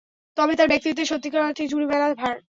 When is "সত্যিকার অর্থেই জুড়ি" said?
1.11-1.85